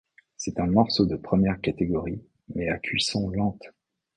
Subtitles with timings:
[0.35, 2.23] C'est un morceau de première catégorie
[2.55, 3.67] mais à cuisson lente.